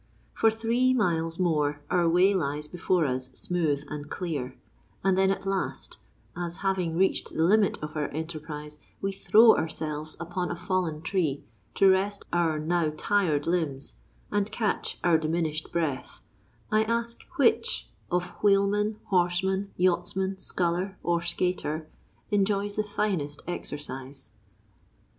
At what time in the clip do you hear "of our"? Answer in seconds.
7.83-8.07